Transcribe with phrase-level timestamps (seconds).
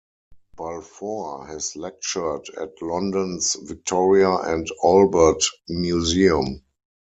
[0.55, 6.63] Balfour has lectured at London's Victoria and Albert Museum.